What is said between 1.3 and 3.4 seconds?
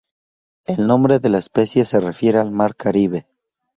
especie se refiere al mar Caribe.